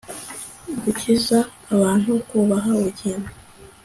[0.83, 1.37] gukiza
[1.73, 3.29] abantu, no kubaha ubugingo